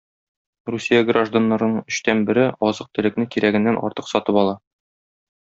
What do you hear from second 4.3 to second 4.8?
ала.